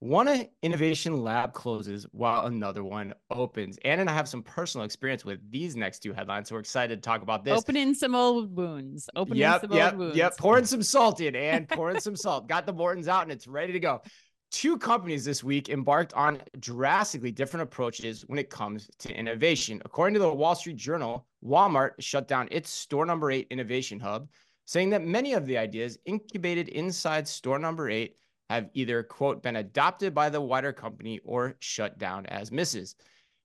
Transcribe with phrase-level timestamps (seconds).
[0.00, 3.78] One innovation lab closes while another one opens.
[3.84, 7.02] Anne and I have some personal experience with these next two headlines, so we're excited
[7.02, 7.58] to talk about this.
[7.58, 9.10] Opening some old wounds.
[9.14, 10.16] Opening yep, some yep, old wounds.
[10.16, 12.48] Yep, pouring some salt in and pouring some salt.
[12.48, 14.00] Got the Mortons out and it's ready to go.
[14.50, 19.82] Two companies this week embarked on drastically different approaches when it comes to innovation.
[19.84, 24.30] According to the Wall Street Journal, Walmart shut down its store number eight innovation hub,
[24.64, 28.16] saying that many of the ideas incubated inside store number eight
[28.50, 32.96] have either, quote, been adopted by the wider company or shut down as misses.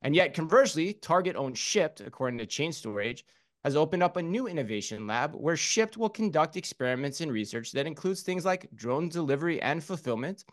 [0.00, 3.22] And yet, conversely, Target owned Shipt, according to Chain Store Age,
[3.64, 7.86] has opened up a new innovation lab where Shipt will conduct experiments and research that
[7.86, 10.44] includes things like drone delivery and fulfillment,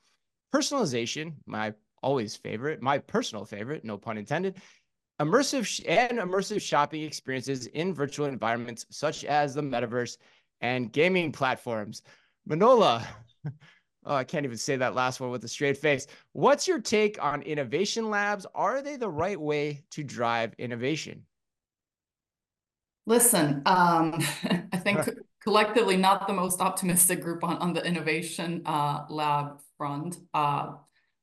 [0.53, 4.57] personalization, my always favorite, my personal favorite, no pun intended,
[5.21, 10.17] immersive and immersive shopping experiences in virtual environments such as the metaverse
[10.59, 12.01] and gaming platforms.
[12.49, 13.05] Manola,
[14.03, 16.07] Oh, I can't even say that last one with a straight face.
[16.33, 18.47] What's your take on innovation labs?
[18.55, 21.25] Are they the right way to drive innovation?
[23.05, 24.23] Listen, um,
[24.73, 25.07] I think
[25.43, 30.17] collectively not the most optimistic group on, on the innovation uh, lab front.
[30.33, 30.73] Uh,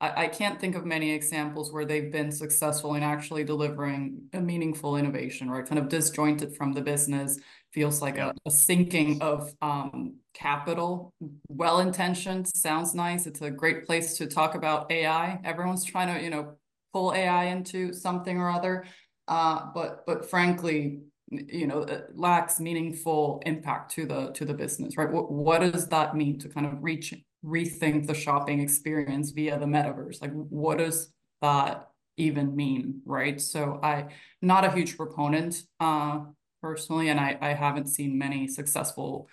[0.00, 4.40] I, I can't think of many examples where they've been successful in actually delivering a
[4.40, 5.66] meaningful innovation, right?
[5.66, 7.38] Kind of disjointed from the business,
[7.72, 8.30] feels like yeah.
[8.30, 11.12] a, a, sinking of um, capital.
[11.48, 13.26] Well intentioned, sounds nice.
[13.26, 15.40] It's a great place to talk about AI.
[15.44, 16.56] Everyone's trying to, you know,
[16.92, 18.84] pull AI into something or other.
[19.26, 24.96] Uh, but but frankly, you know, it lacks meaningful impact to the to the business,
[24.96, 25.10] right?
[25.10, 27.12] What what does that mean to kind of reach
[27.44, 30.20] rethink the shopping experience via the metaverse?
[30.20, 33.40] Like, what does that even mean, right?
[33.40, 34.08] So I
[34.42, 36.20] not a huge proponent uh,
[36.60, 39.28] personally, and I, I haven't seen many successful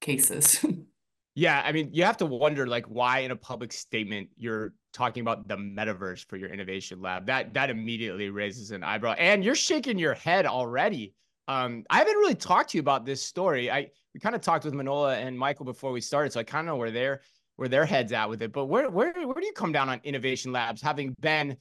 [0.00, 0.64] cases.
[1.34, 5.20] yeah, I mean, you have to wonder like why in a public statement you're talking
[5.20, 7.26] about the metaverse for your innovation lab.
[7.26, 9.12] That that immediately raises an eyebrow.
[9.18, 11.12] And you're shaking your head already.
[11.48, 13.70] Um, I haven't really talked to you about this story.
[13.70, 16.66] I we kind of talked with Manola and Michael before we started, so I kind
[16.66, 17.20] of know where they're
[17.56, 18.52] where their heads at with it.
[18.52, 21.56] But where where where do you come down on innovation labs, having been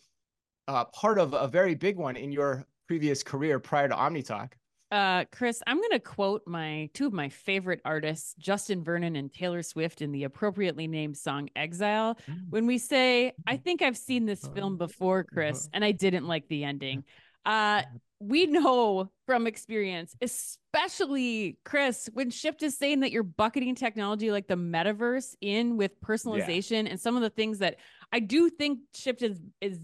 [0.68, 4.54] uh, part of a very big one in your previous career prior to OmniTalk?
[4.92, 9.34] Uh, Chris, I'm going to quote my two of my favorite artists, Justin Vernon and
[9.34, 12.50] Taylor Swift, in the appropriately named song "Exile." Mm.
[12.50, 16.48] When we say, "I think I've seen this film before, Chris, and I didn't like
[16.48, 17.04] the ending."
[17.46, 17.82] Uh,
[18.28, 24.48] we know from experience, especially Chris, when Shipt is saying that you're bucketing technology like
[24.48, 26.92] the metaverse in with personalization yeah.
[26.92, 27.78] and some of the things that
[28.12, 29.80] I do think Shipt is is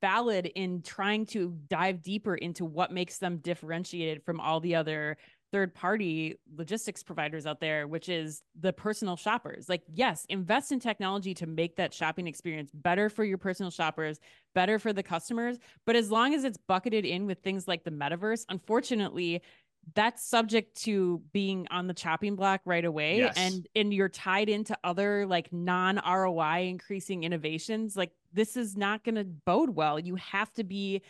[0.00, 5.16] valid in trying to dive deeper into what makes them differentiated from all the other
[5.50, 9.68] third party logistics providers out there, which is the personal shoppers.
[9.68, 14.20] Like, yes, invest in technology to make that shopping experience better for your personal shoppers,
[14.54, 15.58] better for the customers.
[15.86, 19.42] But as long as it's bucketed in with things like the metaverse, unfortunately,
[19.94, 23.34] that's subject to being on the chopping block right away yes.
[23.36, 29.02] and and you're tied into other like non ROI increasing innovations like this is not
[29.04, 31.00] going to bode well you have to be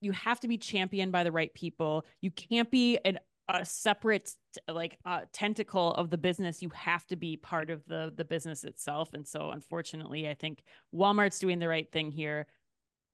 [0.00, 3.18] you have to be championed by the right people you can't be an
[3.48, 4.30] a separate
[4.68, 8.64] like uh, tentacle of the business you have to be part of the the business
[8.64, 10.62] itself and so unfortunately i think
[10.94, 12.46] walmart's doing the right thing here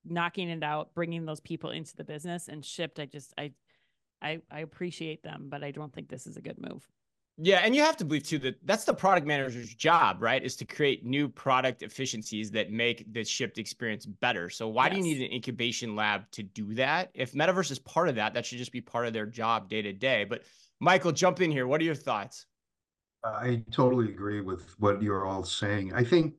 [0.05, 3.51] knocking it out bringing those people into the business and Shipt i just i
[4.23, 6.87] I, I appreciate them, but I don't think this is a good move.
[7.43, 10.43] Yeah, and you have to believe too that that's the product manager's job, right?
[10.45, 14.51] Is to create new product efficiencies that make the Shipt experience better.
[14.51, 14.93] So why yes.
[14.93, 17.11] do you need an incubation lab to do that?
[17.15, 19.81] If metaverse is part of that, that should just be part of their job day
[19.81, 20.25] to day.
[20.25, 20.43] But
[20.81, 21.67] Michael, jump in here.
[21.67, 22.45] What are your thoughts?
[23.25, 25.95] I totally agree with what you're all saying.
[25.95, 26.35] I think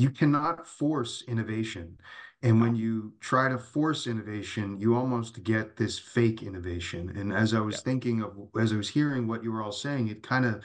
[0.00, 1.98] you cannot force innovation.
[2.42, 7.12] And when you try to force innovation, you almost get this fake innovation.
[7.16, 7.80] And as I was yeah.
[7.82, 10.62] thinking of, as I was hearing what you were all saying, it kind of,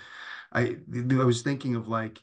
[0.53, 0.78] I,
[1.12, 2.22] I was thinking of like,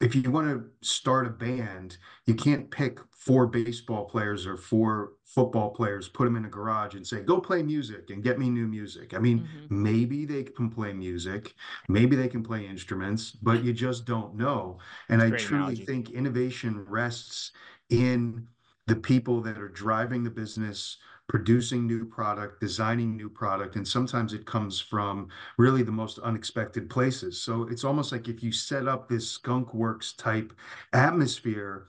[0.00, 5.14] if you want to start a band, you can't pick four baseball players or four
[5.24, 8.48] football players, put them in a garage and say, go play music and get me
[8.48, 9.12] new music.
[9.12, 9.82] I mean, mm-hmm.
[9.82, 11.54] maybe they can play music,
[11.88, 14.78] maybe they can play instruments, but you just don't know.
[15.08, 15.84] And I truly analogy.
[15.84, 17.52] think innovation rests
[17.90, 18.46] in
[18.86, 20.96] the people that are driving the business,
[21.28, 25.28] producing new product, designing new product, and sometimes it comes from
[25.58, 27.40] really the most unexpected places.
[27.40, 30.52] So it's almost like if you set up this skunk works type
[30.94, 31.86] atmosphere,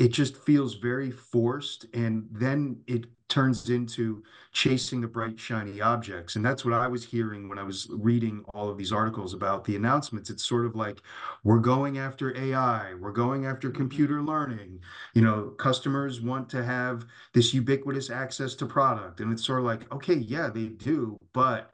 [0.00, 6.34] it just feels very forced and then it turns into chasing the bright shiny objects.
[6.34, 9.64] And that's what i was hearing when i was reading all of these articles about
[9.64, 10.30] the announcements.
[10.30, 10.98] It's sort of like
[11.44, 13.76] we're going after ai we're going after Mm-hmm.
[13.82, 14.80] computer learning.
[15.14, 17.04] You know customers want to have
[17.34, 19.20] this ubiquitous access to product.
[19.20, 21.70] And it's sort of like okay yeah they do but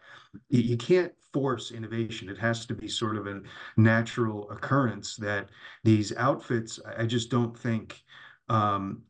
[0.48, 3.42] you can't force innovation it has to be sort of a
[3.76, 5.50] natural occurrence that
[5.84, 8.02] these outfits i I just don't think
[8.48, 9.02] um,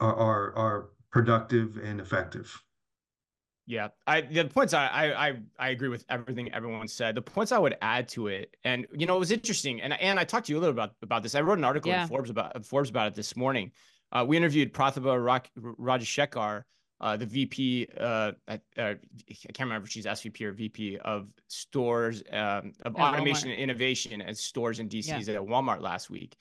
[0.00, 2.62] are, are are productive and effective.
[3.68, 7.16] Yeah, I the points I I I I agree with everything everyone said.
[7.16, 10.20] The points I would add to it, and you know, it was interesting, and and
[10.20, 11.34] I talked to you a little about about this.
[11.34, 12.02] I wrote an article Yeah.
[12.02, 13.72] in Forbes about Forbes about it this morning.
[14.12, 16.62] Uh, we interviewed Pratibha Rak- Rajashekar,
[17.00, 17.88] uh, the VP.
[17.98, 18.96] Uh, at, uh, I
[19.52, 23.52] can't remember if she's SVP or VP of stores um, of At automation Walmart.
[23.52, 25.18] and innovation at stores and Yeah.
[25.18, 26.36] DCs at Walmart last week.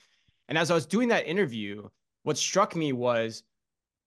[0.48, 1.88] And as I was doing that interview,
[2.24, 3.44] what struck me was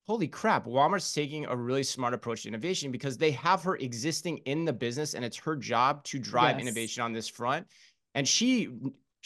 [0.06, 4.38] holy crap, Walmart's taking a really smart approach to innovation because they have her existing
[4.46, 6.62] in the business and it's her job to drive Yes.
[6.62, 7.66] innovation on this front.
[8.14, 8.70] And she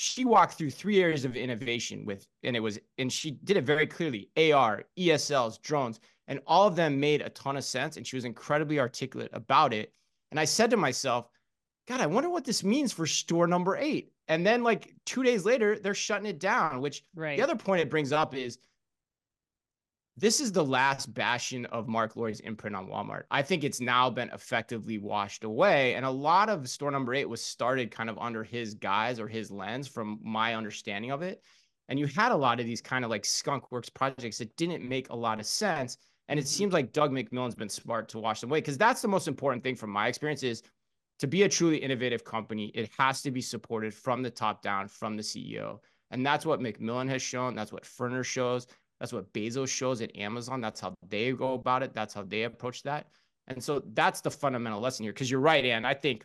[0.02, 3.64] she walked through three areas of innovation with and it was and she did it
[3.64, 8.04] very clearly AR, ESLs, drones, and all of them made a ton of sense and
[8.06, 9.92] she was incredibly articulate about it.
[10.32, 11.28] And I said to myself,
[11.86, 14.10] God, I wonder what this means for store number 8.
[14.28, 17.36] And then like 2 days later, they're shutting it down, which Right.
[17.36, 18.58] the other point it brings up is
[20.16, 23.24] this is the last bastion of Marc Lore's imprint on Walmart.
[23.30, 25.94] I think it's now been effectively washed away.
[25.94, 29.26] And a lot of store number eight was started kind of under his guise or
[29.26, 31.42] his lens, from my understanding of it.
[31.88, 34.86] And you had a lot of these kind of like skunk works projects that didn't
[34.86, 35.96] make a lot of sense.
[36.28, 36.48] And it Mhm.
[36.48, 39.64] seems like Doug McMillon's been smart to wash them away because that's the most important
[39.64, 40.62] thing from my experience is
[41.18, 44.88] to be a truly innovative company, it has to be supported from the top down,
[44.88, 45.80] from the CEO.
[46.10, 47.54] And that's what McMillan has shown.
[47.54, 48.66] That's what Ferner shows.
[49.02, 50.60] That's what Bezos shows at Amazon.
[50.60, 51.92] That's how they go about it.
[51.92, 53.08] That's how they approach that.
[53.48, 55.12] And so that's the fundamental lesson here.
[55.12, 55.84] Because you're right, Anne.
[55.84, 56.24] I think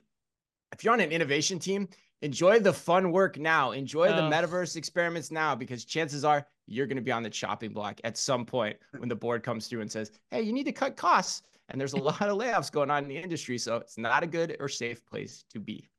[0.71, 1.89] if you're on an innovation team,
[2.21, 3.71] enjoy the fun work now.
[3.71, 7.71] Enjoy the metaverse experiments now, because chances are you're going to be on the chopping
[7.71, 10.71] block at some point when the board comes through and says, "Hey, you need to
[10.71, 13.97] cut costs." And there's a lot of layoffs going on in the industry, so it's
[13.97, 15.89] not a good or safe place to be.